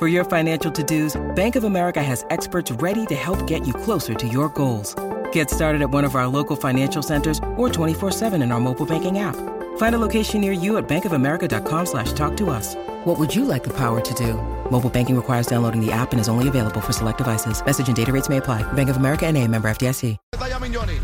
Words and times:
For 0.00 0.08
your 0.08 0.24
financial 0.24 0.72
to-dos, 0.72 1.14
Bank 1.36 1.54
of 1.54 1.62
America 1.62 2.02
has 2.02 2.26
experts 2.30 2.72
ready 2.82 3.06
to 3.06 3.14
help 3.14 3.46
get 3.46 3.64
you 3.64 3.72
closer 3.72 4.12
to 4.12 4.26
your 4.26 4.48
goals. 4.48 4.96
Get 5.30 5.50
started 5.50 5.82
at 5.82 5.90
one 5.90 6.02
of 6.02 6.16
our 6.16 6.26
local 6.26 6.56
financial 6.56 7.00
centers 7.00 7.38
or 7.56 7.68
24-7 7.68 8.42
in 8.42 8.50
our 8.50 8.58
mobile 8.58 8.86
banking 8.86 9.20
app. 9.20 9.36
Find 9.76 9.94
a 9.94 9.98
location 9.98 10.40
near 10.40 10.50
you 10.50 10.78
at 10.78 10.88
bankofamerica.com 10.88 11.86
slash 11.86 12.12
talk 12.12 12.36
to 12.38 12.50
us. 12.50 12.74
What 13.04 13.20
would 13.20 13.32
you 13.32 13.44
like 13.44 13.62
the 13.62 13.72
power 13.76 14.00
to 14.00 14.14
do? 14.14 14.34
Mobile 14.68 14.90
banking 14.90 15.14
requires 15.14 15.46
downloading 15.46 15.80
the 15.80 15.92
app 15.92 16.10
and 16.10 16.20
is 16.20 16.28
only 16.28 16.48
available 16.48 16.80
for 16.80 16.92
select 16.92 17.18
devices. 17.18 17.64
Message 17.64 17.86
and 17.86 17.96
data 17.96 18.12
rates 18.12 18.28
may 18.28 18.38
apply. 18.38 18.62
Bank 18.72 18.88
of 18.88 18.96
America 18.96 19.26
and 19.26 19.36
a 19.36 19.46
member 19.46 19.68
FDIC. 19.68 20.16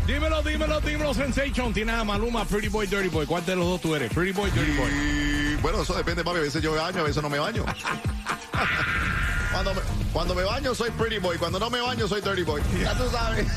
Dímelo, 0.05 0.41
dímelo, 0.43 0.81
dímelo, 0.81 1.13
Sensation. 1.13 1.73
Tienes 1.73 1.95
a 1.95 2.03
Maluma, 2.03 2.45
Pretty 2.45 2.67
Boy, 2.67 2.87
Dirty 2.87 3.07
Boy. 3.09 3.25
¿Cuál 3.25 3.45
de 3.45 3.55
los 3.55 3.65
dos 3.65 3.81
tú 3.81 3.95
eres? 3.95 4.11
Pretty 4.11 4.33
Boy, 4.33 4.49
Dirty 4.49 4.75
Boy. 4.75 5.40
Bueno, 5.61 5.81
eso 5.81 5.93
depende, 5.93 6.23
papi. 6.23 6.39
A 6.39 6.41
veces 6.41 6.61
yo 6.61 6.71
me 6.71 6.79
baño, 6.79 7.01
a 7.01 7.03
veces 7.03 7.21
no 7.21 7.29
me 7.29 7.39
baño. 7.39 7.65
Cuando 9.51 9.73
me, 9.73 9.81
cuando 10.13 10.35
me 10.35 10.43
baño 10.43 10.73
soy 10.73 10.89
pretty 10.91 11.17
boy, 11.19 11.37
cuando 11.37 11.59
no 11.59 11.69
me 11.69 11.81
baño 11.81 12.07
soy 12.07 12.21
dirty 12.21 12.43
boy. 12.43 12.61
Ya 12.81 12.95
tú 12.95 13.03
sabes. 13.11 13.45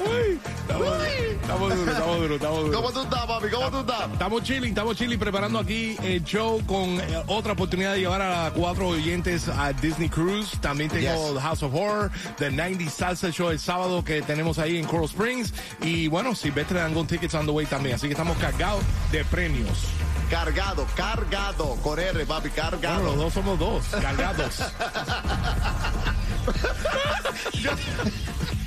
Uy, 0.00 0.40
estamos, 0.60 0.98
estamos 1.42 1.74
duros, 1.76 1.88
estamos 1.88 2.18
duros, 2.18 2.36
estamos 2.36 2.60
duros. 2.60 2.76
¿Cómo 2.76 2.92
tú 2.92 3.00
estás, 3.02 3.26
papi? 3.26 3.48
¿Cómo 3.48 3.70
tú 3.70 3.78
estás? 3.80 4.12
Estamos 4.12 4.42
chilling, 4.42 4.68
estamos 4.70 4.96
chilling, 4.96 5.18
preparando 5.18 5.58
aquí 5.58 5.96
el 6.02 6.22
show 6.24 6.60
con 6.66 7.00
eh, 7.00 7.22
otra 7.26 7.52
oportunidad 7.52 7.94
de 7.94 8.00
llevar 8.00 8.22
a 8.22 8.50
cuatro 8.54 8.88
oyentes 8.88 9.48
a 9.48 9.72
Disney 9.72 10.08
Cruise. 10.08 10.50
También 10.60 10.90
tengo 10.90 11.00
Yes. 11.00 11.34
The 11.34 11.40
House 11.40 11.62
of 11.62 11.74
Horror, 11.74 12.10
The 12.36 12.50
90 12.50 12.90
Salsa 12.90 13.30
Show 13.30 13.50
el 13.50 13.58
sábado 13.58 14.04
que 14.04 14.22
tenemos 14.22 14.58
ahí 14.58 14.76
en 14.78 14.84
Coral 14.84 15.06
Springs. 15.06 15.52
Y 15.82 16.08
bueno, 16.08 16.34
Silvestre 16.34 16.80
Dangón 16.80 17.06
Tickets 17.06 17.34
on 17.34 17.46
the 17.46 17.52
way 17.52 17.66
también. 17.66 17.94
Así 17.96 18.06
que 18.06 18.12
estamos 18.12 18.36
cargados 18.38 18.82
de 19.10 19.24
premios. 19.24 19.78
Cargado, 20.30 20.86
cargado. 20.96 21.74
Con 21.82 21.98
R, 21.98 22.24
papi, 22.26 22.48
Bueno, 22.50 22.70
cargado. 22.70 23.02
los 23.04 23.16
dos 23.16 23.32
somos 23.34 23.58
dos, 23.58 23.84
cargados. 24.00 24.62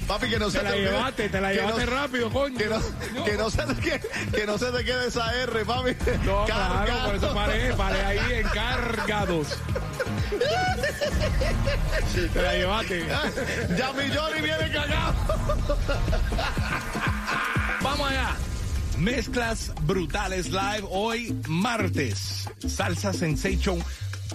Papi, 0.08 0.30
que 0.30 0.38
no 0.38 0.50
se 0.52 0.58
Te 0.59 0.64
la 0.66 0.69
olvide- 0.72 0.81
llevaste, 0.91 1.30
te 1.30 1.39
la 1.41 1.53
llevaste 1.53 1.86
rápido, 1.86 2.30
coño. 2.30 2.58
Que 2.58 2.66
no, 2.67 2.81
que, 3.23 3.38
no 3.38 3.50
se 3.50 3.61
te 3.66 3.75
quede, 3.75 4.02
que 4.36 4.45
no 4.45 4.58
se 4.58 4.66
te 4.72 4.84
quede 4.84 5.08
esa 5.08 5.34
R, 5.34 5.64
papi. 5.66 5.95
No, 6.25 6.44
claro, 6.45 7.06
por 7.06 7.16
eso 7.16 7.34
Cargado. 7.34 7.34
paré, 7.36 7.73
paré 7.73 8.03
ahí 8.06 8.34
encargados. 8.41 9.47
Te 12.34 12.41
la 12.41 12.53
llevaste. 12.53 13.08
Ya 13.78 13.94
mi 13.94 14.14
Johnny 14.14 14.41
viene 14.41 14.72
cagado. 14.72 15.14
Vamos 17.81 18.11
allá. 18.11 18.36
Mezclas 19.04 19.73
brutales 19.86 20.50
live 20.50 20.88
hoy 20.90 21.36
martes. 21.50 22.48
Salsa 22.66 23.12
Sensation. 23.12 23.84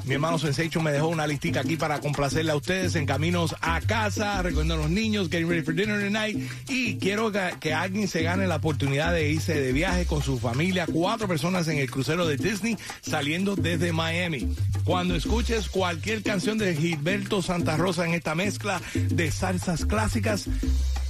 Mi 0.04 0.14
hermano 0.14 0.38
Sensation 0.38 0.84
me 0.84 0.92
dejó 0.92 1.08
una 1.08 1.26
listica 1.26 1.60
aquí 1.60 1.76
para 1.78 2.00
complacerle 2.00 2.52
a 2.52 2.56
ustedes 2.56 2.94
en 2.94 3.06
caminos 3.06 3.56
a 3.62 3.80
casa, 3.80 4.42
recogiendo 4.42 4.74
a 4.74 4.76
los 4.76 4.90
niños, 4.90 5.30
getting 5.30 5.48
ready 5.48 5.62
for 5.62 5.74
dinner 5.74 6.02
tonight. 6.02 6.38
Y 6.68 6.96
quiero 6.98 7.32
que, 7.32 7.40
que 7.58 7.72
alguien 7.72 8.08
se 8.08 8.22
gane 8.22 8.46
la 8.46 8.56
oportunidad 8.56 9.14
de 9.14 9.30
irse 9.30 9.58
de 9.58 9.72
viaje 9.72 10.04
con 10.04 10.22
su 10.22 10.38
familia, 10.38 10.86
cuatro 10.86 11.26
personas 11.26 11.66
en 11.68 11.78
el 11.78 11.90
crucero 11.90 12.26
de 12.26 12.36
Disney 12.36 12.76
saliendo 13.00 13.56
desde 13.56 13.92
Miami. 13.92 14.54
Cuando 14.84 15.14
escuches 15.14 15.70
cualquier 15.70 16.22
canción 16.22 16.58
de 16.58 16.76
Gilberto 16.76 17.40
Santa 17.40 17.78
Rosa 17.78 18.04
en 18.06 18.12
esta 18.12 18.34
mezcla 18.34 18.82
de 18.94 19.30
salsas 19.30 19.86
clásicas, 19.86 20.46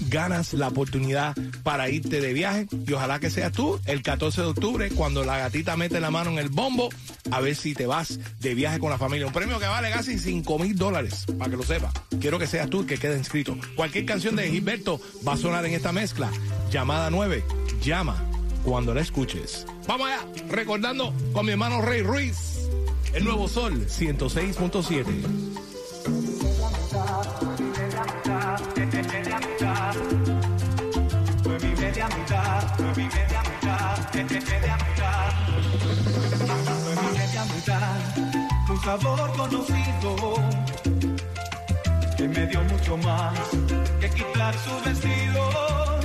ganas 0.09 0.53
la 0.53 0.69
oportunidad 0.69 1.35
para 1.63 1.91
irte 1.91 2.21
de 2.21 2.33
viaje 2.33 2.67
y 2.87 2.93
ojalá 2.93 3.21
que 3.21 3.31
seas 3.31 3.53
tú 3.53 3.79
el 3.87 4.03
14 4.03 4.43
de 4.43 4.47
octubre 4.49 4.91
cuando 4.91 5.25
la 5.25 5.39
gatita 5.39 5.77
mete 5.77 6.01
la 6.01 6.11
mano 6.11 6.31
en 6.31 6.39
el 6.39 6.49
bombo 6.49 6.89
a 7.31 7.41
ver 7.41 7.55
si 7.55 7.75
te 7.75 7.87
vas 7.87 8.19
de 8.41 8.55
viaje 8.55 8.79
con 8.79 8.91
la 8.91 8.99
familia. 8.99 9.27
Un 9.27 9.33
premio 9.33 9.59
que 9.59 9.67
vale 9.67 9.91
casi 9.91 10.19
5 10.19 10.59
mil 10.59 10.77
dólares, 10.77 11.27
para 11.39 11.51
que 11.51 11.57
lo 11.57 11.63
sepa. 11.63 11.93
Quiero 12.21 12.39
que 12.39 12.47
seas 12.47 12.71
tú 12.71 12.81
el 12.81 12.87
que 12.87 12.99
quede 12.99 13.19
inscrito. 13.19 13.57
Cualquier 13.77 14.07
canción 14.07 14.37
de 14.37 14.51
Gilberto 14.51 15.01
va 15.27 15.35
a 15.35 15.37
sonar 15.37 15.65
en 15.67 15.75
esta 15.75 15.93
mezcla. 15.93 16.31
Llamada 16.71 17.11
9, 17.11 17.45
llama 17.83 18.23
cuando 18.65 18.95
la 18.95 19.01
escuches. 19.01 19.67
Vamos 19.87 20.09
allá, 20.09 20.27
recordando 20.49 21.15
con 21.33 21.47
mi 21.47 21.53
hermano 21.53 21.81
Rey 21.83 22.03
Ruiz, 22.03 22.69
el 23.15 23.25
nuevo 23.25 23.49
sol 23.49 23.87
106.7. 23.87 25.59
Sabor 38.89 39.31
conocido 39.37 40.17
que 42.17 42.27
me 42.27 42.47
dio 42.47 42.63
mucho 42.65 42.97
más 42.97 43.39
que 44.01 44.09
quitar 44.09 44.55
su 44.55 44.81
vestido. 44.83 46.01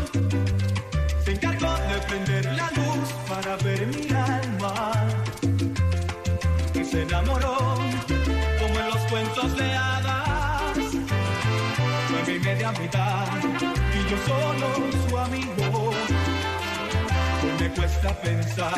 Se 1.24 1.32
encargó 1.32 1.72
de 1.72 1.98
prender 2.10 2.46
la 2.54 2.70
luz 2.72 3.10
para 3.30 3.56
ver 3.64 3.88
mi 3.88 4.14
alma 4.14 4.92
y 6.74 6.84
se 6.84 7.04
enamoró 7.04 7.56
como 8.60 8.80
en 8.82 8.88
los 8.88 9.02
cuentos 9.10 9.56
de 9.56 9.74
hadas 9.74 10.74
fue 12.10 12.34
mi 12.34 12.40
media 12.40 12.72
mitad 12.74 13.28
y 13.94 14.10
yo 14.10 14.18
solo 14.28 15.13
cuesta 17.76 18.14
pensar 18.22 18.74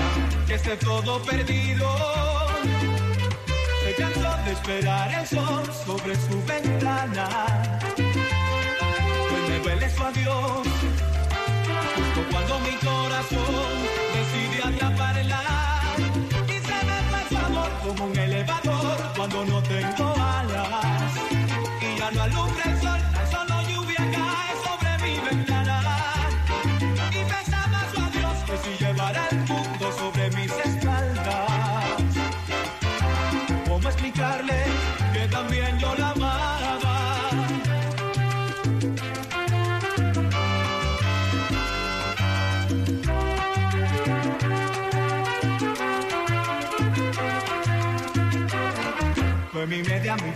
que 0.47 0.55
esté 0.55 0.75
todo 0.77 1.21
perdido. 1.23 1.87
Se 3.83 3.95
cansó 3.95 4.37
de 4.45 4.51
esperar 4.51 5.13
el 5.19 5.27
sol 5.27 5.63
sobre 5.85 6.15
su 6.15 6.43
ventana. 6.45 7.79
Hoy 7.97 9.49
me 9.49 9.59
duele 9.59 9.89
su 9.89 10.03
adiós, 10.03 10.67
justo 11.95 12.21
cuando 12.31 12.59
mi 12.59 12.75
corazón 12.89 13.73
decide 14.15 14.63
atraparla. 14.63 15.41
Y 16.47 16.57
se 16.67 16.77
me 16.87 16.97
fue 17.09 17.29
su 17.29 17.37
amor 17.45 17.71
como 17.85 18.05
un 18.05 18.17
elevador 18.17 18.97
cuando 19.15 19.45
no 19.45 19.61
tengo 19.63 20.13
alas 20.17 21.13
y 21.81 21.99
ya 21.99 22.11
no 22.11 22.23
alumbra 22.23 22.63
el 22.71 22.81
sol, 22.81 22.99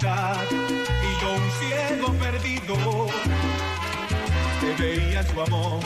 y 0.02 1.22
yo 1.22 1.34
un 1.34 1.52
ciego 1.60 2.14
perdido 2.14 3.08
que 4.62 4.82
veía 4.82 5.24
su 5.24 5.42
amor 5.42 5.80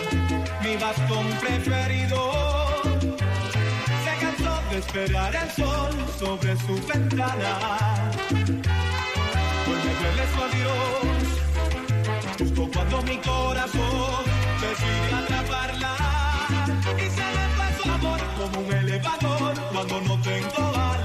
mi 0.62 0.78
bastón 0.78 1.28
preferido. 1.42 2.22
Se 4.04 4.14
cansó 4.22 4.62
de 4.70 4.78
esperar 4.78 5.36
el 5.36 5.52
sol 5.52 5.94
sobre 6.20 6.56
su 6.58 6.88
ventana. 6.88 8.12
Hoy 9.66 9.80
me 9.86 9.94
duele 10.00 10.26
su 10.34 10.44
adiós, 10.48 11.28
justo 12.38 12.70
cuando 12.72 13.02
mi 13.02 13.18
corazón 13.18 14.24
decide 14.62 15.16
atraparla. 15.24 15.96
Y 16.98 17.10
se 17.10 17.28
le 17.36 17.46
fue 17.56 17.68
su 17.82 17.92
amor 17.92 18.20
como 18.38 18.60
un 18.60 18.74
elevador 18.74 19.54
cuando 19.72 20.02
no 20.02 20.22
tengo 20.22 20.72
alas 20.76 21.03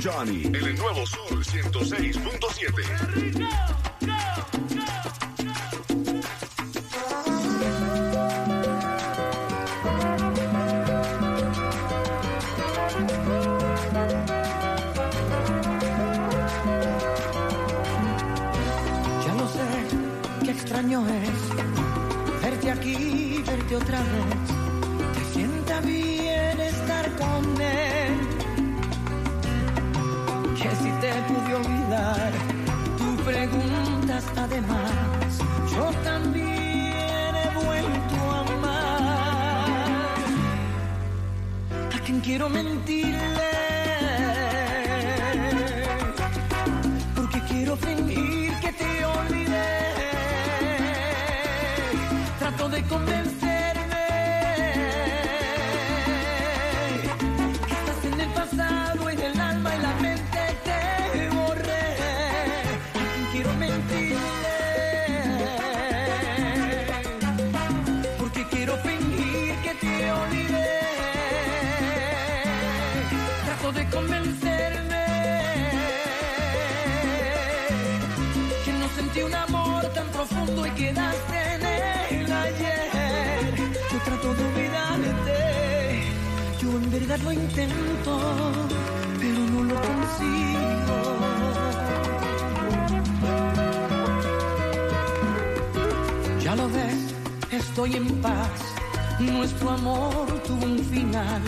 Johnny. 0.00 0.44
El 0.44 0.76
nuevo 0.76 1.04
Sol 1.06 1.44
106.7. 1.44 3.48
Ya 19.24 19.34
no 19.34 19.48
sé 19.48 19.60
qué 20.44 20.50
extraño 20.50 21.06
es 21.08 21.30
verte 22.42 22.70
aquí, 22.70 23.42
verte 23.44 23.76
otra 23.76 24.00
vez. 24.00 24.51
Además. 34.36 35.38
Yo 35.70 35.90
también 36.04 37.34
he 37.34 37.48
vuelto 37.64 38.16
a 38.30 38.40
amar. 38.40 40.14
A 41.94 41.98
quien 42.04 42.20
quiero 42.20 42.48
mentirle. 42.48 43.20
Porque 47.16 47.40
quiero 47.48 47.76
fingir 47.76 48.52
que 48.60 48.72
te 48.72 49.04
olvidé. 49.04 49.72
Trato 52.38 52.68
de 52.68 52.82
convencerme 52.84 53.41
profundo 80.28 80.66
y 80.66 80.70
quedaste 80.70 81.36
en 81.54 82.20
el 82.20 82.32
ayer. 82.32 83.54
Yo 83.90 83.98
trato 84.04 84.34
de 84.34 84.44
olvidarte, 84.44 85.38
yo 86.60 86.68
en 86.70 86.90
verdad 86.90 87.18
lo 87.20 87.32
intento, 87.32 88.20
pero 89.18 89.38
no 89.52 89.62
lo 89.64 89.74
consigo. 89.74 90.98
Ya 96.40 96.56
lo 96.56 96.68
ves, 96.68 97.14
estoy 97.50 97.96
en 97.96 98.08
paz. 98.20 98.60
Nuestro 99.18 99.70
amor 99.70 100.26
tuvo 100.46 100.64
un 100.64 100.78
final, 100.84 101.42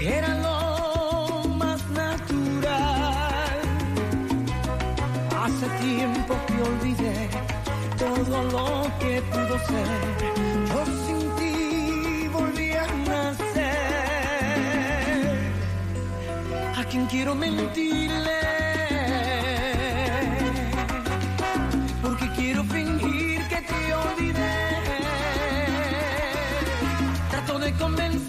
era 0.00 0.34
lo 0.38 1.48
más 1.54 1.80
natural. 1.90 3.60
Hace 5.44 5.66
tiempo 5.84 6.34
que 6.46 6.62
olvidé 6.62 7.57
todo 7.98 8.42
lo 8.44 8.98
que 9.00 9.20
pudo 9.22 9.58
ser. 9.66 9.88
Yo 10.70 10.80
sin 11.04 11.20
ti 11.36 12.28
volví 12.28 12.70
a 12.72 12.86
nacer. 13.08 13.74
A 16.76 16.84
quien 16.84 17.06
quiero 17.06 17.34
mentirle. 17.34 18.40
Porque 22.02 22.30
quiero 22.36 22.62
fingir 22.64 23.48
que 23.48 23.60
te 23.70 23.94
olvidé. 23.94 24.58
Trato 27.30 27.58
de 27.58 27.72
convencerme 27.72 28.27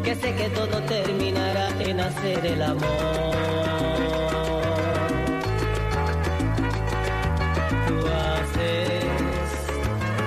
Porque 0.00 0.14
sé 0.14 0.34
que 0.34 0.48
todo 0.48 0.80
terminará 0.84 1.68
en 1.78 2.00
hacer 2.00 2.46
el 2.46 2.62
amor. 2.62 3.36
Tú 7.86 7.96
haces 8.08 9.04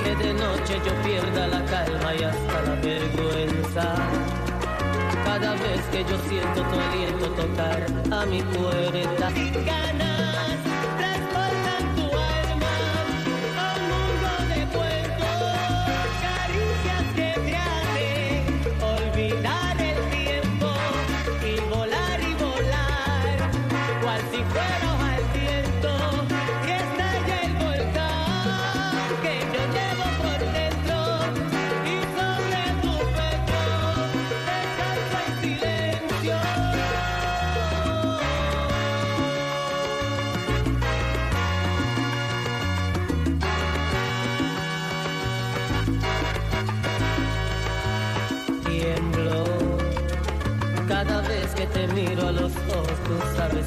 que 0.04 0.16
de 0.24 0.34
noche 0.36 0.80
yo 0.86 0.94
pierda 1.02 1.48
la 1.48 1.66
calma 1.66 2.14
y 2.14 2.24
hasta 2.24 2.62
la 2.62 2.76
vergüenza. 2.76 3.96
Cada 5.26 5.54
vez 5.54 5.82
que 5.92 6.04
yo 6.04 6.20
siento 6.30 6.62
tu 6.62 6.80
aliento 6.80 7.26
tocar 7.30 7.88
a 8.12 8.26
mi 8.28 8.44
puerta. 8.44 9.83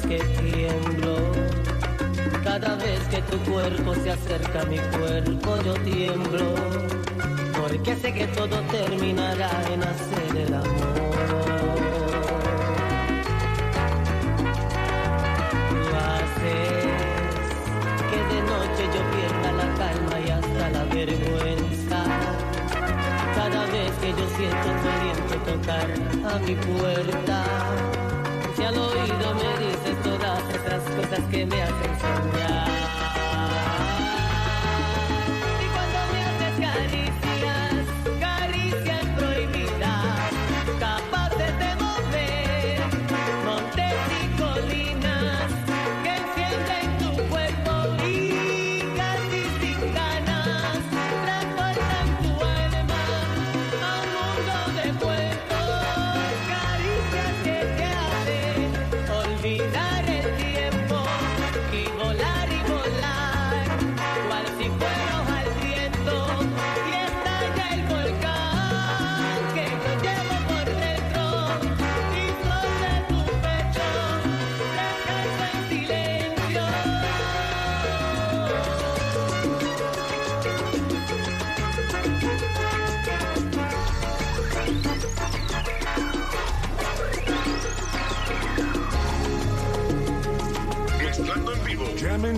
Que 0.01 0.17
tiemblo. 0.19 1.15
Cada 2.43 2.75
vez 2.75 2.99
que 3.09 3.21
tu 3.23 3.37
cuerpo 3.51 3.93
se 3.95 4.11
acerca 4.11 4.61
a 4.61 4.65
mi 4.65 4.77
cuerpo, 4.77 5.57
yo 5.65 5.73
tiemblo. 5.83 6.55
Porque 7.59 7.95
sé 7.95 8.13
que 8.13 8.27
todo 8.27 8.61
terminará 8.71 9.49
en 9.71 9.83
hacer 9.83 10.37
el 10.37 10.53
amor. 10.53 10.97
Tú 15.69 15.79
haces 16.09 16.85
que 18.09 18.19
de 18.33 18.41
noche 18.43 18.83
yo 18.93 19.01
pierda 19.15 19.51
la 19.51 19.67
calma 19.75 20.19
y 20.25 20.29
hasta 20.29 20.69
la 20.69 20.83
vergüenza. 20.85 21.99
Cada 23.35 23.65
vez 23.67 23.91
que 24.01 24.09
yo 24.11 24.27
siento 24.37 24.67
tu 24.81 24.87
aliento 24.95 25.35
tocar 25.51 25.89
a 26.33 26.39
mi 26.39 26.55
puerta, 26.55 27.43
si 28.55 28.63
al 28.63 28.77
oído 28.77 29.35
me 29.35 29.65
dices 29.65 29.76
cosas 30.97 31.23
que 31.29 31.45
me 31.45 31.61
hacen 31.61 31.99
soñar. 31.99 32.86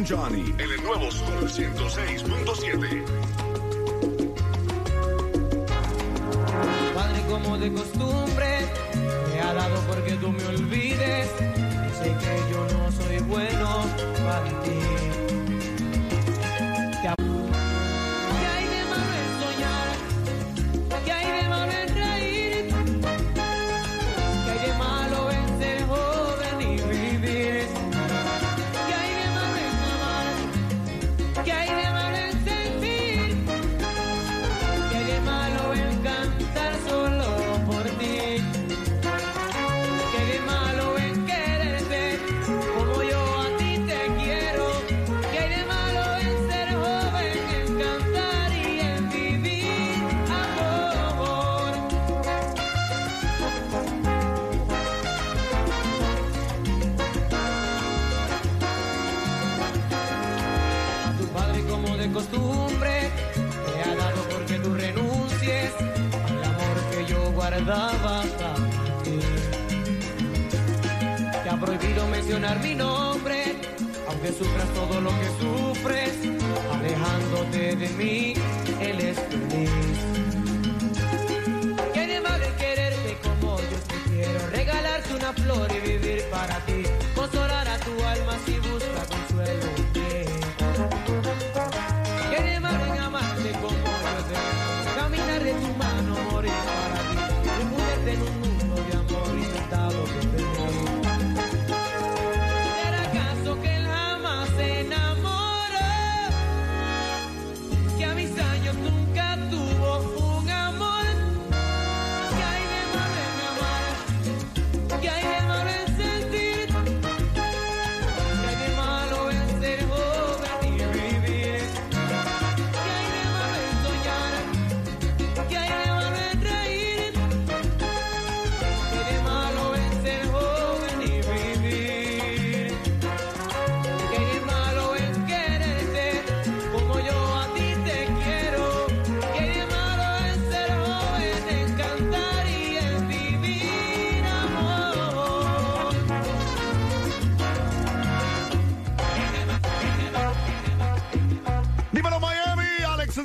Johnny 0.08 0.53
en 0.58 0.72
el 0.72 0.84
nuevo 0.84 1.12
Sol 1.12 1.50
106.7. 1.50 3.29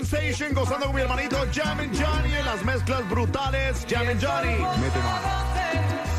Sensation 0.02 0.52
gozando 0.52 0.86
con 0.86 0.96
mi 0.96 1.02
hermanito 1.02 1.36
Jamin 1.52 1.92
Johnny 1.94 2.34
en 2.34 2.44
las 2.44 2.64
mezclas 2.64 3.08
brutales. 3.08 3.86
Jamin 3.88 4.18
Johnny. 4.20 4.58
Mano. 4.58 6.13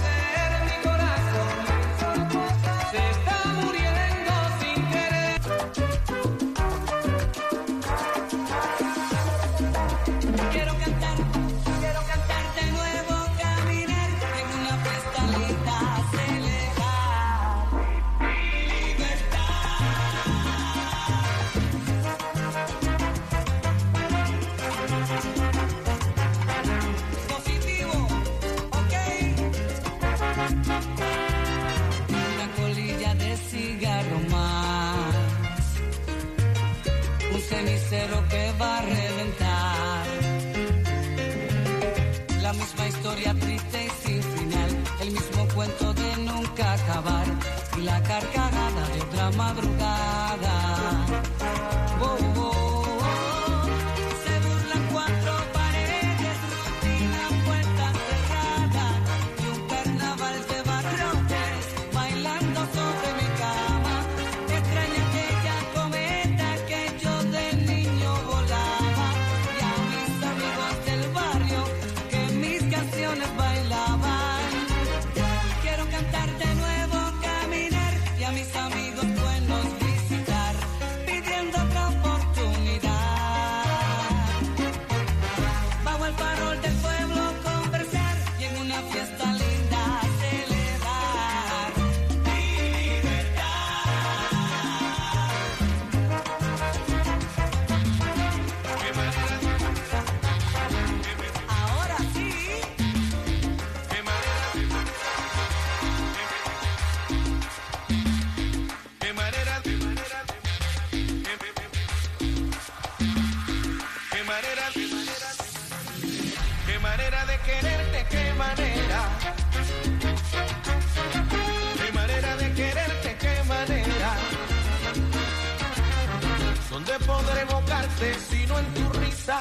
asesino 127.96 128.60
en 128.60 128.74
tu 128.74 129.00
risa, 129.00 129.40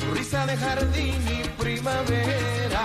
tu 0.00 0.14
risa 0.14 0.46
de 0.46 0.56
jardín 0.56 1.20
y 1.28 1.48
primavera. 1.60 2.82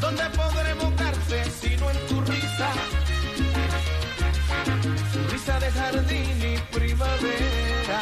¿Dónde 0.00 0.24
podremos 0.30 0.96
darse 0.96 1.44
sino 1.60 1.90
en 1.90 1.98
tu 2.06 2.20
risa? 2.22 2.68
Tu 5.12 5.32
risa 5.32 5.60
de 5.60 5.70
jardín 5.70 6.38
y 6.52 6.74
primavera. 6.74 8.00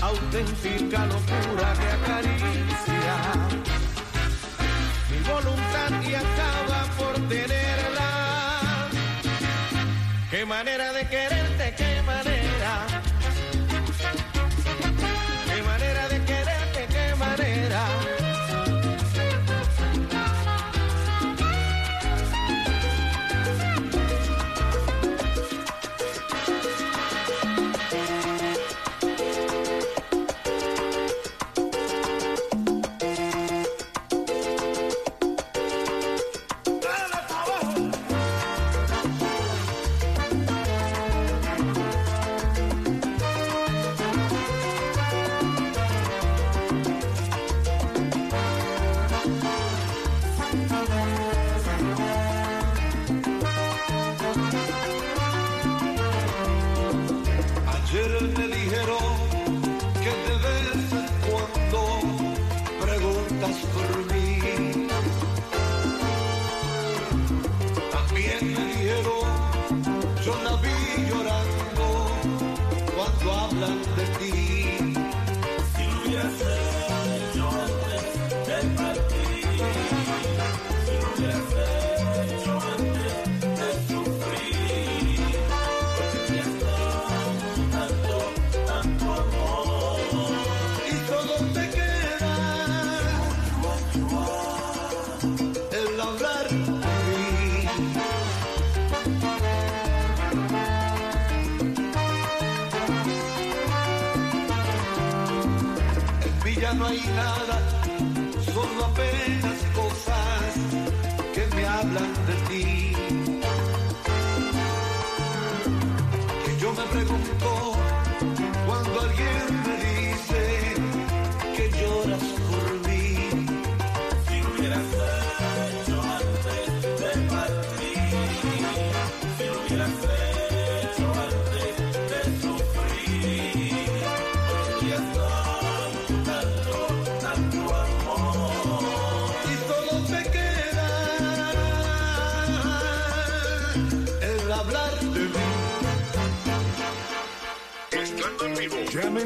Auténtica 0.00 1.06
locura 1.06 1.68
que 1.80 1.88
acaricia 1.98 3.16
mi 5.10 5.18
voluntad 5.28 6.02
y 6.08 6.14
acaba 6.14 6.84
por 6.96 7.28
tener. 7.28 7.69
Qué 10.40 10.46
manera 10.46 10.94
de 10.94 11.06
quererte, 11.06 11.49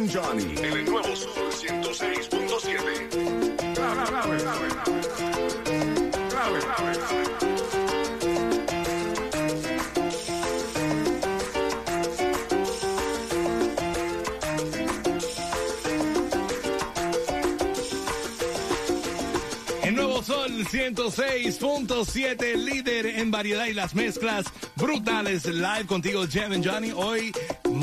Johnny. 0.09 0.55
En 0.57 0.65
el 0.65 0.85
nuevo 0.85 1.17
Sol 1.17 1.51
106.7. 1.53 3.75
Grave, 3.75 4.07
grave, 4.07 4.39
grave, 4.39 4.69
grave, 6.31 6.31
grave, 6.31 6.61
grave. 6.61 6.95
El 19.83 19.95
nuevo 19.95 20.23
Sol 20.23 20.65
106.7, 20.65 22.55
líder 22.57 23.07
en 23.07 23.31
variedad 23.31 23.67
y 23.67 23.75
las 23.75 23.95
mezclas 23.95 24.47
brutales. 24.77 25.45
Live 25.47 25.87
contigo, 25.87 26.25
Jam 26.31 26.53
and 26.53 26.67
Johnny. 26.67 26.91
Hoy, 26.91 27.33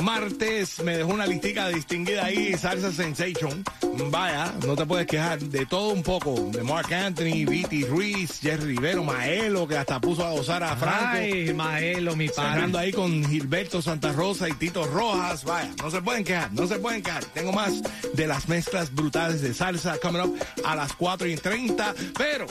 martes, 0.02 0.82
me 0.84 0.98
dejó 0.98 1.14
una 1.14 1.26
listica 1.26 1.68
distinguida 1.70 2.26
ahí, 2.26 2.58
Salsa 2.58 2.92
Sensation. 2.92 3.64
Vaya, 4.10 4.54
no 4.66 4.76
te 4.76 4.86
puedes 4.86 5.08
quejar 5.08 5.40
de 5.40 5.66
todo 5.66 5.90
un 5.90 6.04
poco. 6.04 6.50
De 6.52 6.64
Mark 6.64 6.94
Anthony, 6.94 7.46
Viti 7.48 7.84
Ruiz, 7.86 8.40
Jerry 8.42 8.76
Rivero, 8.76 9.04
Maelo, 9.04 9.68
que 9.68 9.78
hasta 9.78 10.00
puso 10.00 10.26
a 10.26 10.32
gozar 10.32 10.64
a 10.64 10.76
Franco. 10.76 11.08
Ay, 11.12 11.54
Maelo, 11.54 12.16
mi 12.16 12.30
padre. 12.30 12.54
Cerrando 12.54 12.78
ahí 12.80 12.92
con 12.92 13.24
Gilberto 13.26 13.82
Santa 13.82 14.12
Rosa 14.12 14.50
y 14.50 14.54
Tito 14.54 14.86
Rojas. 14.86 15.44
Vaya, 15.44 15.72
no 15.82 15.92
se 15.92 16.02
pueden 16.02 16.24
quejar, 16.24 16.52
no 16.54 16.68
se 16.68 16.80
pueden 16.80 17.02
quejar. 17.02 17.26
Tengo 17.26 17.52
más 17.52 17.82
de 18.14 18.28
las 18.28 18.48
mezclas 18.48 18.94
brutales 18.94 19.42
de 19.42 19.54
salsa 19.54 19.98
coming 19.98 20.22
up 20.22 20.38
a 20.66 20.76
las 20.76 20.94
4 20.94 21.28
y 21.28 21.36
30. 21.36 21.94
Pero 22.18 22.48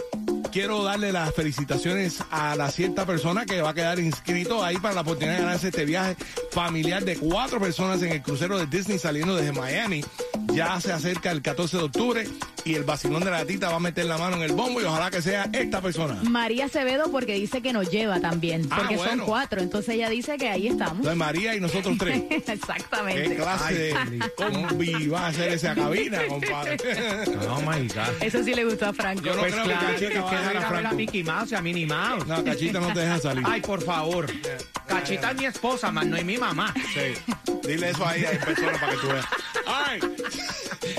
quiero 0.51 0.83
darle 0.83 1.13
las 1.13 1.33
felicitaciones 1.35 2.23
a 2.31 2.57
la 2.57 2.71
cierta 2.71 3.07
persona 3.07 3.47
que 3.47 3.63
va 3.63 3.71
a 3.71 3.75
quedar 3.75 3.99
inscrito 4.01 4.65
ahí 4.65 4.77
para 4.79 4.95
la 4.95 5.01
oportunidad 5.03 5.37
de 5.37 5.43
ganarse 5.43 5.69
este 5.69 5.85
viaje 5.85 6.17
familiar 6.51 7.05
de 7.05 7.17
cuatro 7.17 7.61
personas 7.61 8.03
en 8.03 8.13
el 8.13 8.23
crucero 8.23 8.59
de 8.59 8.67
Disney 8.67 8.99
saliendo 8.99 9.37
desde 9.37 9.53
Miami. 9.53 10.05
Ya 10.53 10.81
se 10.81 10.93
acerca 10.93 11.31
el 11.31 11.43
14 11.43 11.77
de 11.77 11.83
octubre 11.85 12.29
y 12.65 12.75
el 12.75 12.85
vacilón 12.85 13.23
de 13.25 13.31
la 13.31 13.39
gatita 13.39 13.69
va 13.71 13.77
a 13.77 13.81
meter 13.81 14.05
la 14.07 14.19
mano 14.19 14.37
en 14.37 14.43
el 14.43 14.53
bombo 14.53 14.81
y 14.81 14.85
ojalá 14.85 15.11
que 15.11 15.23
sea 15.23 15.49
esta 15.53 15.81
persona. 15.81 16.19
María 16.25 16.67
Acevedo 16.67 17.11
porque 17.11 17.35
dice 17.35 17.63
que 17.63 17.73
nos 17.73 17.91
lleva 17.91 18.21
también, 18.21 18.67
Ah, 18.71 18.79
porque 18.81 18.97
son 18.97 19.07
bueno. 19.07 19.25
cuatro, 19.27 19.61
entonces 19.61 19.95
ella 19.95 20.09
dice 20.11 20.37
que 20.37 20.49
ahí 20.49 20.69
estamos. 20.69 20.97
Entonces 20.99 21.17
María 21.17 21.55
y 21.55 21.61
nosotros 21.61 21.97
tres. 21.99 22.23
Exactamente. 22.47 23.29
¿Qué 23.31 23.37
clase 23.37 23.75
de 23.75 23.95
combi 24.37 25.09
va 25.09 25.21
a 25.21 25.27
hacer 25.29 25.53
esa 25.53 25.75
cabina, 25.75 26.21
compadre? 26.29 26.77
Oh 27.49 27.61
my 27.61 27.87
God. 27.89 28.23
Eso 28.23 28.43
sí 28.45 28.55
le 28.55 28.65
gustó 28.65 28.87
a 28.87 28.93
Franco. 28.93 29.23
Yo 29.23 29.35
no 29.35 29.41
Pues 29.41 29.53
creo 29.53 29.65
que 29.65 29.71
claro, 29.71 29.87
que, 29.87 29.93
Cachita 29.95 30.11
que 30.15 30.21
va 30.21 30.29
a 30.31 30.33
dejar 30.33 30.47
a 30.47 30.53
dejar 30.61 30.75
a 30.75 30.81
Franco. 30.81 30.97
Mickey 30.97 31.23
Mouse 31.25 31.53
y 31.53 31.55
a 31.55 31.63
Minnie 31.63 31.87
Mouse. 31.87 32.27
No, 32.27 32.45
Cachita 32.45 32.81
no 32.81 32.93
te 32.93 33.01
deja 33.01 33.19
salir. 33.19 33.45
Ay, 33.47 33.61
por 33.61 33.83
favor. 33.83 34.27
Cachita 34.87 35.31
es 35.31 35.37
mi 35.37 35.45
esposa, 35.47 35.91
más 35.91 36.07
no 36.07 36.17
es 36.17 36.25
mi 36.25 36.37
mamá. 36.39 36.73
Sí. 36.95 37.35
Dile 37.67 37.91
eso 37.91 38.07
ahí 38.07 38.25
a 38.25 38.31
persona 38.45 38.73
para 38.81 38.93
que 38.93 38.99
tú 38.99 39.07
veas. 39.09 39.27
Right. 39.67 40.05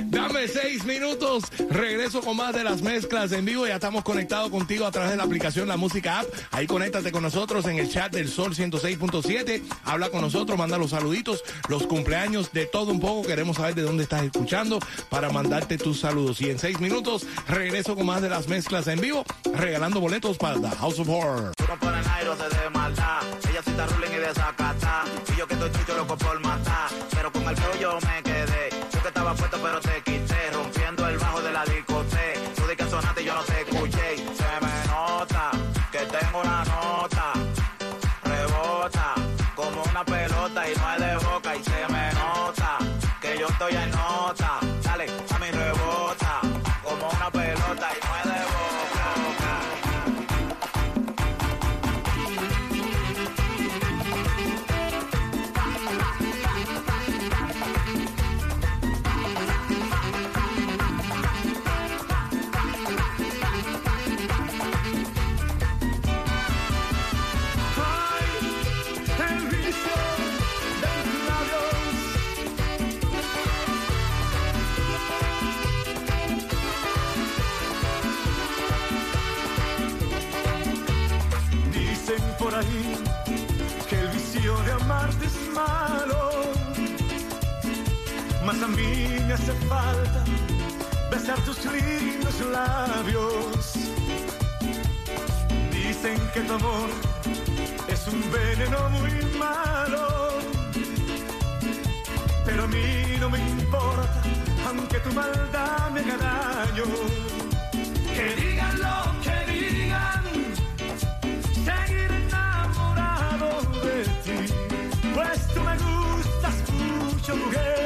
Dame 0.05 0.47
seis 0.47 0.85
minutos. 0.85 1.43
Regreso 1.69 2.21
con 2.21 2.37
más 2.37 2.53
de 2.53 2.63
las 2.63 2.81
mezclas 2.81 3.31
en 3.31 3.45
vivo. 3.45 3.67
Ya 3.67 3.75
estamos 3.75 4.03
conectados 4.03 4.49
contigo 4.49 4.85
a 4.85 4.91
través 4.91 5.11
de 5.11 5.17
la 5.17 5.23
aplicación 5.23 5.67
La 5.67 5.77
Música 5.77 6.19
App. 6.19 6.27
Ahí 6.51 6.67
conéctate 6.67 7.11
con 7.11 7.23
nosotros 7.23 7.65
en 7.65 7.79
el 7.79 7.89
chat 7.89 8.11
del 8.11 8.29
Sol 8.29 8.55
106.7. 8.55 9.61
Habla 9.85 10.09
con 10.09 10.21
nosotros, 10.21 10.57
manda 10.57 10.77
los 10.77 10.91
saluditos, 10.91 11.43
los 11.69 11.87
cumpleaños, 11.87 12.51
de 12.51 12.65
todo 12.65 12.91
un 12.91 12.99
poco. 12.99 13.27
Queremos 13.27 13.57
saber 13.57 13.75
de 13.75 13.83
dónde 13.83 14.03
estás 14.03 14.23
escuchando 14.23 14.79
para 15.09 15.29
mandarte 15.29 15.77
tus 15.77 15.99
saludos. 15.99 16.41
Y 16.41 16.49
en 16.49 16.59
seis 16.59 16.79
minutos 16.79 17.25
regreso 17.47 17.95
con 17.95 18.05
más 18.05 18.21
de 18.21 18.29
las 18.29 18.47
mezclas 18.47 18.87
en 18.87 19.01
vivo, 19.01 19.23
regalando 19.53 19.99
boletos 19.99 20.37
para 20.37 20.59
The 20.59 20.69
House 20.69 20.99
of 20.99 21.09
Horror. 21.09 21.53
Yo 25.37 25.47
que 25.47 25.55
estoy 25.55 25.95
loco 25.95 26.17
por 26.17 26.39
matar. 26.39 26.89
Pero 27.11 27.31
con 27.31 27.47
el 27.47 27.55
yo 27.79 27.97
me. 28.01 28.40
Puesto 29.37 29.57
pero 29.61 29.79
te 29.79 30.01
quité. 30.03 30.51
Rompiendo 30.51 31.07
el 31.07 31.17
bajo 31.17 31.41
de 31.41 31.51
la 31.51 31.63
discoteca. 31.65 32.39
Tú 32.55 32.67
de 32.67 32.75
que 32.75 32.85
sonaste 32.89 33.23
yo 33.23 33.33
no 33.33 33.43
te 33.43 33.61
escuché. 33.61 34.30
A 88.63 88.67
mí 88.67 89.07
me 89.25 89.33
hace 89.33 89.53
falta 89.67 90.23
besar 91.09 91.39
tus 91.41 91.57
lindos 91.65 92.39
labios. 92.51 93.73
Dicen 95.71 96.19
que 96.33 96.41
tu 96.41 96.53
amor 96.53 96.89
es 97.87 98.07
un 98.07 98.21
veneno 98.31 98.89
muy 98.89 99.11
malo. 99.39 100.29
Pero 102.45 102.63
a 102.63 102.67
mí 102.67 103.17
no 103.19 103.29
me 103.29 103.39
importa, 103.39 104.21
aunque 104.67 104.99
tu 104.99 105.11
maldad 105.13 105.89
me 105.91 106.01
haga 106.01 106.17
daño. 106.17 106.85
Que 108.15 108.35
digan 108.41 108.79
lo 108.79 109.21
que 109.23 109.51
digan, 109.51 110.23
seguiré 111.65 112.17
enamorado 112.27 113.61
de 113.83 114.03
ti. 114.23 114.53
Pues 115.15 115.47
tú 115.53 115.61
me 115.61 115.75
gustas 115.77 116.55
mucho, 116.71 117.35
mujer. 117.37 117.80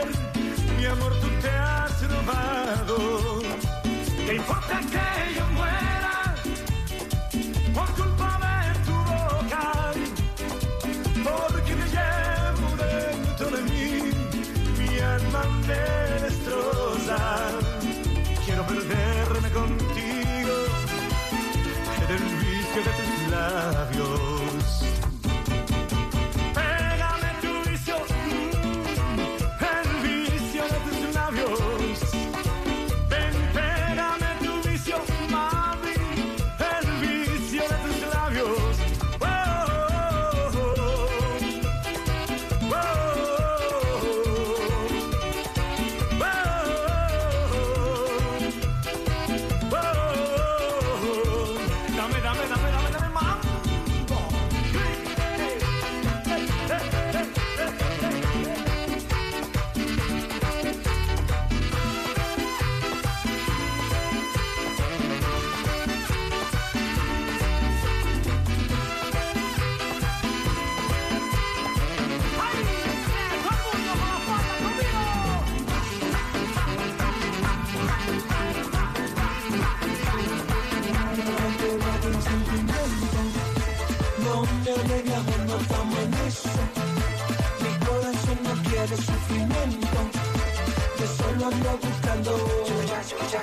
Mi 0.85 0.91
amor, 0.91 1.13
tú 1.19 1.27
te 1.41 1.49
has 1.49 1.99
robado. 2.11 3.41
¿Qué 4.23 4.35
importa 4.35 4.79
que 4.81 5.33
yo 5.35 5.47
muera 5.47 6.35
por 7.73 7.89
culpa 7.95 8.39
de 8.45 8.79
tu 8.85 8.93
boca? 8.93 9.93
Porque 11.23 11.75
me 11.75 11.87
llevo 11.95 12.67
dentro 12.77 13.49
de 13.49 13.63
mí, 13.63 14.11
mi 14.77 14.99
alma 14.99 15.43
me 15.65 15.94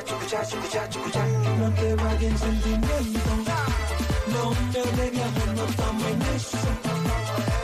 No 0.02 1.70
te 1.74 1.94
vayas 1.94 2.22
en 2.22 2.38
sentimiento. 2.38 3.30
No 4.32 4.50
me 4.50 5.02
negue 5.02 5.22
amor, 5.22 5.48
no 5.54 5.64
estamos 5.64 6.06
en 6.06 6.22
eso. 6.22 6.58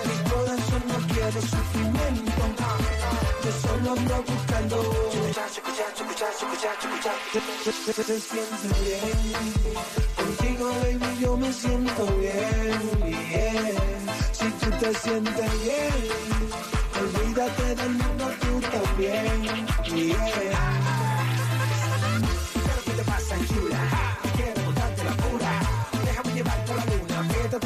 Mi 0.07 0.31
corazón 0.31 0.83
no 0.87 1.15
quiere 1.15 1.41
sufrimiento. 1.41 2.43
Yo 3.45 3.53
solo 3.61 3.93
ando 3.93 4.23
buscando. 4.23 4.77
Se, 7.65 7.93
se 7.93 8.21
siente 8.21 8.69
bien. 8.85 9.33
Contigo, 10.17 10.67
baby, 10.81 11.19
yo 11.21 11.37
me 11.37 11.53
siento 11.53 12.07
bien, 12.19 12.81
bien. 13.05 13.77
Si 14.33 14.49
tú 14.51 14.71
te 14.79 14.95
sientes 14.95 15.63
bien, 15.63 16.68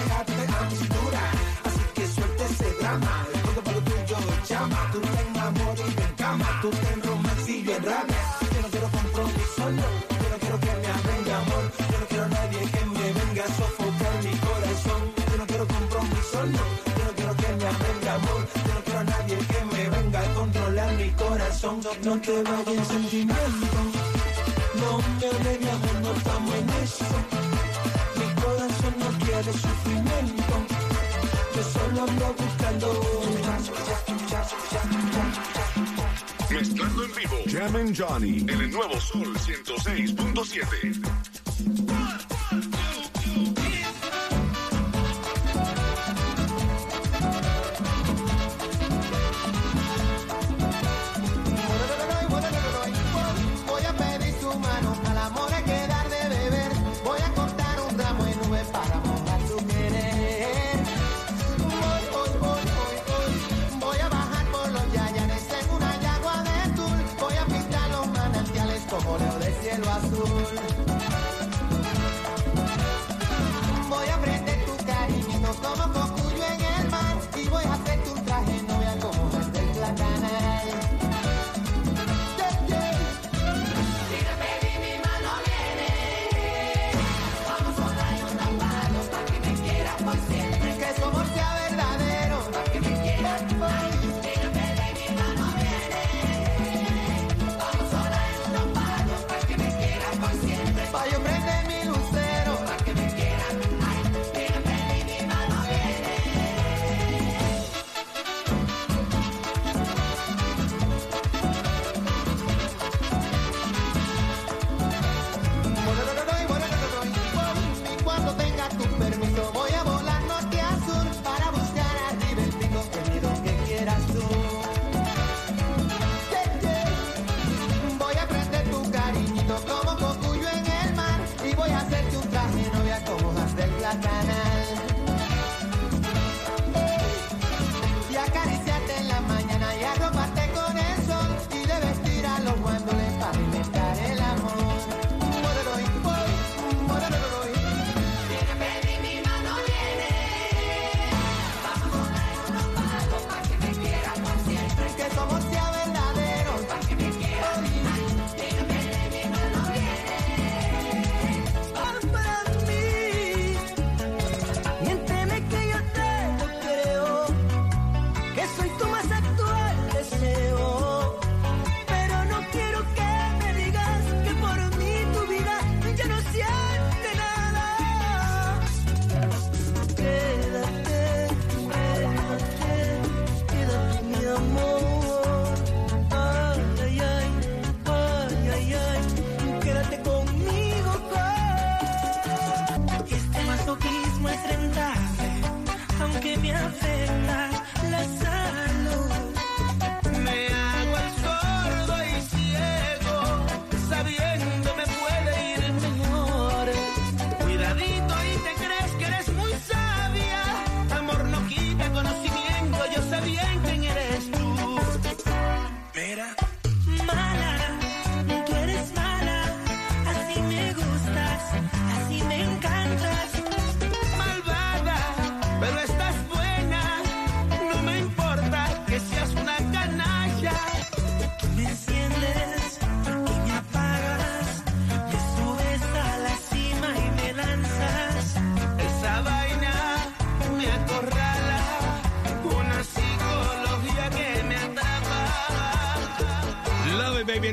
a 0.00 0.70
mi 0.70 0.76
cintura. 0.76 1.20
Así 1.64 1.81
que 1.94 2.07
suelta 2.07 2.44
ese 2.44 2.72
drama, 2.81 3.26
todo 3.44 3.62
para 3.62 3.76
lo 3.76 3.83
tuyo 3.83 4.16
llama. 4.48 4.90
Tú 4.92 5.00
te 5.00 5.40
amor 5.40 5.74
y 5.76 5.90
te 5.94 6.02
en 6.02 6.14
cama, 6.14 6.59
tú 6.62 6.70
te 6.70 6.92
en 6.92 7.02
romance 7.02 7.52
y 7.52 7.62
yo 7.62 7.76
en 7.76 7.85
rabia. 7.85 8.22
Yo 8.55 8.62
no 8.62 8.68
quiero 8.68 8.88
compromiso, 8.88 9.64
no. 9.70 9.87
Yo 10.22 10.28
no 10.33 10.38
quiero 10.40 10.61
que 10.61 10.72
me 10.83 11.24
de 11.24 11.33
amor. 11.33 11.64
Yo 11.90 11.98
no 12.00 12.07
quiero 12.09 12.24
a 12.24 12.28
nadie 12.28 12.59
que 12.72 12.87
me 12.87 13.12
venga 13.12 13.44
a 13.44 13.48
sofocar 13.48 14.14
mi 14.24 14.35
corazón. 14.46 15.02
Yo 15.31 15.37
no 15.37 15.46
quiero 15.46 15.66
compromiso, 15.66 16.46
no. 16.46 16.64
Yo 16.96 17.05
no 17.05 17.12
quiero 17.16 17.37
que 17.37 17.48
me 17.48 18.00
de 18.02 18.11
amor. 18.11 18.40
Yo 18.66 18.74
no 18.74 18.81
quiero 18.85 19.00
a 19.00 19.05
nadie 19.05 19.37
que 19.37 19.64
me 19.72 19.88
venga 19.90 20.20
a 20.20 20.35
controlar 20.35 20.92
mi 20.94 21.11
corazón. 21.11 21.81
No 22.05 22.20
te 22.20 22.42
vayas 22.42 22.68
en 22.68 22.85
sentimiento. 22.87 23.81
No 24.81 24.98
me 25.44 25.59
de 25.59 25.70
amor, 25.70 25.96
no 26.02 26.12
estamos 26.12 26.55
en 26.55 26.70
eso. 26.83 27.52
Quiere 29.25 29.53
sufrimiento. 29.53 30.67
Yo 31.55 31.63
solo 31.63 32.03
ando 32.03 32.35
buscando. 32.39 32.89
Mezclando 36.51 37.05
en 37.05 37.15
vivo. 37.15 37.37
Jam 37.47 37.77
and 37.77 37.97
Johnny. 37.97 38.41
En 38.41 38.61
el 38.61 38.71
nuevo 38.71 39.01
Sol 39.01 39.33
106.7. 39.37 41.32
Lord. 70.25 70.72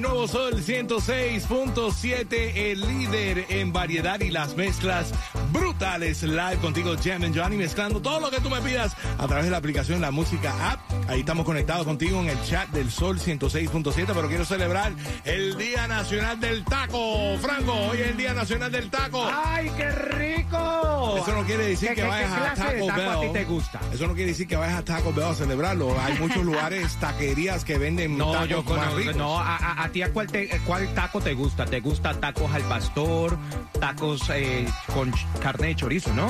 Nuevo 0.01 0.27
Sol 0.27 0.55
106.7, 0.61 2.51
el 2.55 2.81
líder 2.81 3.45
en 3.49 3.73
variedad 3.73 4.19
y 4.21 4.29
las 4.29 4.55
mezclas 4.55 5.13
brutales. 5.51 6.23
Live 6.23 6.57
contigo, 6.61 6.95
Jam 7.03 7.23
and 7.23 7.37
Johnny, 7.37 7.57
mezclando 7.57 8.01
todo 8.01 8.19
lo 8.19 8.31
que 8.31 8.39
tú 8.39 8.49
me 8.49 8.61
pidas 8.61 8.95
a 9.17 9.27
través 9.27 9.45
de 9.45 9.51
la 9.51 9.57
aplicación 9.57 10.01
La 10.01 10.11
Música 10.11 10.71
App. 10.71 10.79
Ahí 11.09 11.21
estamos 11.21 11.43
conectados 11.43 11.85
contigo 11.87 12.19
en 12.21 12.29
el 12.29 12.39
chat 12.43 12.69
del 12.69 12.91
Sol 12.91 13.19
106.7, 13.19 14.05
pero 14.13 14.27
quiero 14.27 14.45
celebrar 14.45 14.91
el 15.25 15.57
Día 15.57 15.87
Nacional 15.87 16.39
del 16.39 16.63
Taco. 16.63 17.35
Franco, 17.41 17.73
hoy 17.73 17.97
es 18.01 18.07
el 18.09 18.17
Día 18.17 18.35
Nacional 18.35 18.71
del 18.71 18.91
Taco. 18.91 19.27
¡Ay, 19.27 19.71
qué 19.75 19.89
rico! 19.89 21.15
Eso 21.17 21.31
no 21.35 21.43
quiere 21.45 21.65
decir 21.65 21.89
¿Qué- 21.89 21.95
que 21.95 22.01
qué- 22.03 22.07
vayas 22.07 22.31
qué 22.31 22.37
a 22.37 22.53
clase 22.53 22.75
de 22.75 22.85
Taco 22.87 22.99
taco 22.99 23.09
a 23.09 23.21
ti 23.21 23.27
te 23.33 23.45
gusta? 23.45 23.79
Eso 23.91 24.07
no 24.07 24.13
quiere 24.13 24.29
decir 24.31 24.47
que 24.47 24.55
vayas 24.55 24.77
a 24.77 24.85
Taco 24.85 25.11
Bell 25.11 25.25
a 25.25 25.33
celebrarlo. 25.33 25.99
Hay 25.99 26.13
muchos 26.19 26.45
lugares, 26.45 26.95
taquerías 26.97 27.65
que 27.65 27.79
venden 27.79 28.15
No, 28.15 28.31
tacos 28.31 28.47
yo 28.49 28.57
más 28.57 28.65
conozco. 28.67 28.97
ricos. 28.97 29.15
No, 29.15 29.39
a, 29.39 29.55
a- 29.57 29.83
a 29.85 29.89
ti 29.89 30.03
a 30.03 30.13
cuál, 30.13 30.27
te- 30.27 30.47
cuál 30.63 30.93
taco 30.93 31.21
te 31.21 31.33
gusta? 31.33 31.65
¿Te 31.65 31.79
gusta 31.79 32.13
tacos 32.19 32.51
al 32.53 32.61
pastor? 32.63 33.35
Tacos 33.79 34.29
eh, 34.29 34.67
con 34.93 35.11
carne 35.41 35.69
de 35.69 35.75
chorizo, 35.75 36.13
¿no? 36.13 36.27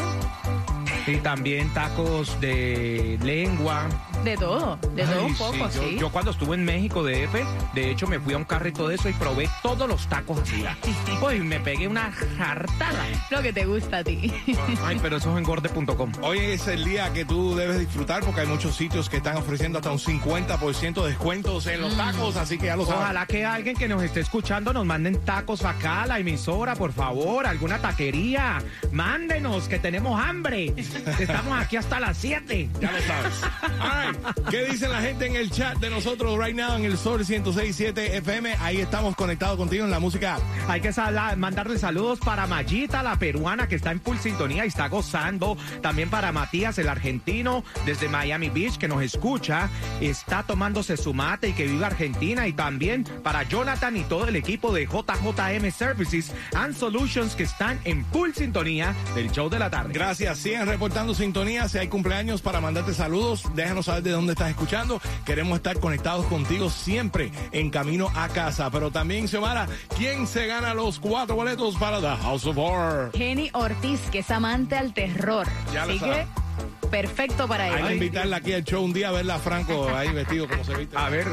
Y 1.05 1.17
también 1.17 1.69
tacos 1.73 2.39
de 2.39 3.19
lengua. 3.23 3.87
De 4.23 4.35
todo, 4.35 4.77
de 4.95 5.03
todo 5.03 5.19
Ay, 5.19 5.25
un 5.25 5.35
poco, 5.35 5.57
yo, 5.57 5.69
sí. 5.71 5.97
yo 5.97 6.11
cuando 6.11 6.31
estuve 6.31 6.55
en 6.55 6.65
México 6.65 7.03
DF, 7.03 7.35
de 7.73 7.89
hecho 7.89 8.05
me 8.05 8.19
fui 8.19 8.33
a 8.33 8.37
un 8.37 8.43
carrito 8.43 8.87
de 8.87 8.95
eso 8.95 9.07
y 9.09 9.13
probé 9.13 9.49
todos 9.63 9.87
los 9.87 10.07
tacos 10.07 10.39
así. 10.39 10.63
Uy, 11.25 11.39
me 11.39 11.59
pegué 11.59 11.87
una 11.87 12.11
jartada. 12.11 13.05
Lo 13.31 13.41
que 13.41 13.53
te 13.53 13.65
gusta 13.65 13.99
a 13.99 14.03
ti. 14.03 14.31
Ay, 14.83 14.99
pero 15.01 15.17
eso 15.17 15.31
es 15.31 15.37
engorde.com. 15.37 16.11
Hoy 16.21 16.39
es 16.39 16.67
el 16.67 16.83
día 16.83 17.11
que 17.13 17.23
tú 17.25 17.55
debes 17.55 17.79
disfrutar 17.79 18.23
porque 18.23 18.41
hay 18.41 18.47
muchos 18.47 18.75
sitios 18.75 19.09
que 19.09 19.17
están 19.17 19.37
ofreciendo 19.37 19.79
hasta 19.79 19.91
un 19.91 19.99
50% 19.99 21.01
de 21.01 21.07
descuentos 21.09 21.65
en 21.67 21.81
los 21.81 21.95
tacos, 21.95 22.35
así 22.35 22.57
que 22.57 22.65
ya 22.67 22.75
lo 22.75 22.85
sabes. 22.85 23.01
Ojalá 23.01 23.25
que 23.25 23.45
alguien 23.45 23.75
que 23.75 23.87
nos 23.87 24.03
esté 24.03 24.19
escuchando 24.19 24.73
nos 24.73 24.85
manden 24.85 25.17
tacos 25.23 25.63
acá 25.63 26.03
a 26.03 26.07
la 26.07 26.19
emisora, 26.19 26.75
por 26.75 26.91
favor, 26.91 27.47
alguna 27.47 27.79
taquería. 27.79 28.61
Mándenos, 28.91 29.67
que 29.67 29.79
tenemos 29.79 30.19
hambre. 30.19 30.73
Estamos 31.19 31.57
aquí 31.59 31.77
hasta 31.77 31.99
las 31.99 32.17
7. 32.17 32.69
Ya 32.81 32.91
lo 32.91 32.99
sabes. 33.01 33.43
All 33.79 34.07
right. 34.07 34.08
¿Qué 34.49 34.65
dice 34.65 34.87
la 34.87 35.01
gente 35.01 35.25
en 35.25 35.35
el 35.35 35.51
chat 35.51 35.77
de 35.77 35.89
nosotros 35.89 36.37
right 36.37 36.55
now 36.55 36.75
en 36.75 36.85
el 36.85 36.97
Sol 36.97 37.21
106.7 37.21 37.97
FM? 38.15 38.55
Ahí 38.59 38.77
estamos 38.77 39.15
conectados 39.15 39.57
contigo 39.57 39.85
en 39.85 39.91
la 39.91 39.99
música. 39.99 40.37
Hay 40.67 40.81
que 40.81 40.91
mandarle 41.37 41.77
saludos 41.77 42.19
para 42.19 42.47
Mayita, 42.47 43.03
la 43.03 43.17
peruana, 43.17 43.67
que 43.67 43.75
está 43.75 43.91
en 43.91 44.01
full 44.01 44.17
sintonía 44.17 44.65
y 44.65 44.69
está 44.69 44.87
gozando. 44.87 45.57
También 45.81 46.09
para 46.09 46.31
Matías, 46.31 46.77
el 46.79 46.89
argentino, 46.89 47.63
desde 47.85 48.09
Miami 48.09 48.49
Beach, 48.49 48.77
que 48.77 48.87
nos 48.87 49.01
escucha. 49.01 49.69
Está 50.01 50.43
tomándose 50.43 50.97
su 50.97 51.13
mate 51.13 51.49
y 51.49 51.53
que 51.53 51.65
vive 51.65 51.85
Argentina. 51.85 52.47
Y 52.47 52.53
también 52.53 53.03
para 53.23 53.43
Jonathan 53.43 53.95
y 53.97 54.03
todo 54.03 54.27
el 54.27 54.35
equipo 54.35 54.73
de 54.73 54.85
JJM 54.85 55.71
Services 55.71 56.33
and 56.55 56.75
Solutions, 56.75 57.35
que 57.35 57.43
están 57.43 57.79
en 57.83 58.05
full 58.05 58.31
sintonía 58.33 58.95
del 59.15 59.31
show 59.31 59.49
de 59.49 59.59
la 59.59 59.69
tarde. 59.69 59.93
Gracias. 59.93 60.39
Sigan 60.39 60.67
reportando 60.67 61.13
sintonía. 61.13 61.69
Si 61.69 61.77
hay 61.77 61.87
cumpleaños 61.87 62.41
para 62.41 62.59
mandarte 62.61 62.93
saludos, 62.93 63.43
déjanos 63.55 63.85
saber 63.85 63.98
de 64.03 64.11
dónde 64.11 64.33
estás 64.33 64.49
escuchando. 64.49 65.01
Queremos 65.25 65.57
estar 65.57 65.79
conectados 65.79 66.25
contigo 66.25 66.69
siempre 66.69 67.31
en 67.51 67.69
camino 67.69 68.09
a 68.15 68.27
casa. 68.29 68.69
Pero 68.71 68.91
también, 68.91 69.27
Xiomara, 69.27 69.67
¿quién 69.97 70.27
se 70.27 70.47
gana 70.47 70.73
los 70.73 70.99
cuatro 70.99 71.35
boletos 71.35 71.75
para 71.75 71.99
The 71.99 72.21
House 72.23 72.45
of 72.45 72.57
Horror? 72.57 73.11
Jenny 73.13 73.49
Ortiz, 73.53 73.99
que 74.11 74.19
es 74.19 74.31
amante 74.31 74.75
al 74.75 74.93
terror. 74.93 75.47
Ya 75.73 75.85
lo 75.85 75.91
Así 75.91 75.99
sabe. 75.99 76.13
que, 76.13 76.48
perfecto 76.89 77.47
para 77.47 77.65
Hay 77.65 77.83
que 77.83 77.93
invitarla 77.93 78.37
aquí 78.37 78.53
al 78.53 78.63
show 78.63 78.83
un 78.83 78.93
día 78.93 79.09
a 79.09 79.11
verla 79.11 79.35
a 79.35 79.39
Franco 79.39 79.89
ahí 79.95 80.11
vestido 80.11 80.47
como 80.47 80.63
se 80.63 80.75
viste. 80.75 80.97
A 80.97 81.09
ver. 81.09 81.27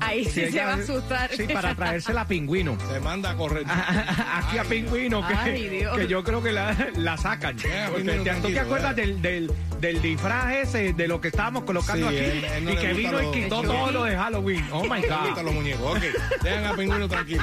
Ahí 0.00 0.24
sí, 0.24 0.46
si 0.46 0.52
se 0.52 0.64
va 0.64 0.72
a 0.72 0.74
asustar. 0.76 1.30
Sí, 1.34 1.44
para 1.52 1.74
traérsela 1.74 2.22
a 2.22 2.26
Pingüino. 2.28 2.76
Se 2.92 3.00
manda 3.00 3.30
a 3.30 3.36
correr. 3.36 3.64
Aquí 4.34 4.58
a 4.58 4.64
Pingüino, 4.64 5.26
que, 5.26 5.34
Ay, 5.34 5.84
que 5.96 6.06
yo 6.06 6.22
creo 6.24 6.42
que 6.42 6.52
la, 6.52 6.74
la 6.96 7.16
sacan. 7.16 7.56
Porque 7.90 8.04
te- 8.04 8.34
¿Tú 8.40 8.48
te 8.48 8.60
acuerdas 8.60 8.96
del, 8.96 9.20
del, 9.20 9.52
del 9.80 10.00
disfraz 10.02 10.54
ese, 10.54 10.92
de 10.92 11.08
lo 11.08 11.20
que 11.20 11.28
estábamos 11.28 11.64
colocando 11.64 12.08
Sí, 12.10 12.16
aquí? 12.16 12.24
él- 12.24 12.44
él 12.44 12.64
no 12.64 12.72
y 12.72 12.76
que 12.76 12.92
vino 12.94 13.22
y 13.22 13.30
quitó 13.42 13.62
todo 13.62 13.90
lo 13.90 14.04
de 14.04 14.16
Halloween. 14.16 14.64
Oh 14.72 14.82
my 14.84 15.00
God. 15.08 15.42
los 15.42 15.54
muñecos. 15.54 15.96
Ok, 15.96 16.02
dejan 16.42 16.64
a 16.66 16.74
Pingüino 16.74 17.08
tranquilo. 17.08 17.42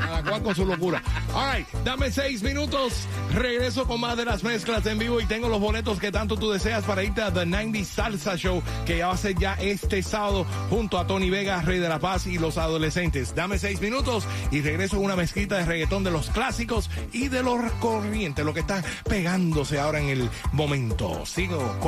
A 0.00 0.20
la 0.20 0.22
cual 0.30 0.42
con 0.42 0.54
su 0.54 0.64
locura. 0.66 1.02
All 1.34 1.56
right, 1.56 1.66
dame 1.84 2.10
seis 2.10 2.42
minutos. 2.42 3.06
Regreso 3.34 3.86
con 3.86 4.00
más 4.00 4.16
de 4.16 4.24
las 4.24 4.44
mezclas 4.44 4.84
en 4.86 4.98
vivo 4.98 5.20
y 5.20 5.26
tengo 5.26 5.48
los 5.48 5.60
boletos 5.60 5.98
que 5.98 6.12
tanto 6.12 6.36
tú 6.36 6.50
deseas 6.56 6.84
para 6.84 7.04
irte 7.04 7.20
a 7.20 7.30
The 7.30 7.44
90 7.44 7.84
Salsa 7.84 8.34
Show, 8.34 8.62
que 8.86 9.02
va 9.02 9.12
a 9.12 9.16
ser 9.18 9.34
ya 9.38 9.54
este 9.60 10.02
sábado 10.02 10.46
junto 10.70 10.98
a 10.98 11.06
Tony 11.06 11.28
Vega, 11.28 11.60
Rey 11.60 11.78
de 11.78 11.88
la 11.88 11.98
Paz 11.98 12.26
y 12.26 12.38
los 12.38 12.56
adolescentes. 12.56 13.34
Dame 13.34 13.58
seis 13.58 13.78
minutos 13.82 14.24
y 14.50 14.62
regreso 14.62 14.96
con 14.96 15.04
una 15.04 15.16
mezquita 15.16 15.58
de 15.58 15.66
reggaetón 15.66 16.02
de 16.02 16.10
los 16.10 16.30
clásicos 16.30 16.88
y 17.12 17.28
de 17.28 17.42
los 17.42 17.70
corrientes, 17.72 18.42
lo 18.42 18.54
que 18.54 18.60
está 18.60 18.82
pegándose 19.06 19.78
ahora 19.78 20.00
en 20.00 20.08
el 20.08 20.30
momento. 20.52 21.26
Sigo 21.26 21.58
con 21.58 21.84